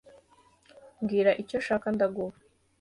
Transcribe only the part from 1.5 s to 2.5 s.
ushaka ndaguha